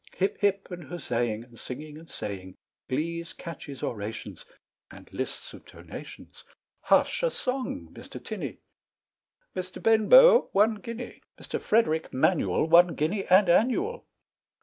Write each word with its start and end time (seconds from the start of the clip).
Hip, 0.15 0.39
hip! 0.39 0.71
and 0.71 0.85
huzzaing, 0.85 1.43
And 1.43 1.59
singing 1.59 1.95
and 1.95 2.09
saying, 2.09 2.57
Glees, 2.89 3.33
catches, 3.33 3.83
orations, 3.83 4.45
And 4.89 5.13
lists 5.13 5.53
of 5.53 5.63
donations, 5.63 6.43
Hush! 6.79 7.21
a 7.21 7.29
song, 7.29 7.89
Mr. 7.93 8.17
Tinney 8.19 8.61
"Mr. 9.55 9.79
Benbow, 9.79 10.49
one 10.53 10.77
guinea; 10.81 11.21
Mr. 11.39 11.61
Frederick 11.61 12.11
Manual, 12.11 12.65
One 12.67 12.95
guinea 12.95 13.27
and 13.27 13.47
annual." 13.47 14.07